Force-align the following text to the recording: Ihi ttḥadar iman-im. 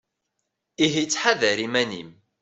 Ihi 0.85 1.03
ttḥadar 1.05 1.57
iman-im. 1.65 2.11